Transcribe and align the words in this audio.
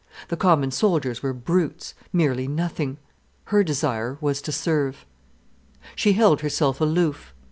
The 0.29 0.35
common 0.35 0.71
soldiers 0.71 1.21
were 1.21 1.31
brutes, 1.31 1.93
merely 2.11 2.47
nothing. 2.47 2.97
Her 3.43 3.63
desire 3.63 4.17
was 4.19 4.41
to 4.41 4.51
serve. 4.51 5.05
She 5.95 6.13
held 6.13 6.41
herself 6.41 6.81
aloof. 6.81 7.35